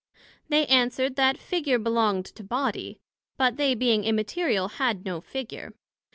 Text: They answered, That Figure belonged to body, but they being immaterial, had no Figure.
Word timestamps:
They 0.49 0.65
answered, 0.65 1.15
That 1.15 1.37
Figure 1.37 1.77
belonged 1.77 2.25
to 2.25 2.43
body, 2.43 2.99
but 3.37 3.57
they 3.57 3.75
being 3.75 4.03
immaterial, 4.03 4.67
had 4.67 5.05
no 5.05 5.21
Figure. 5.21 5.73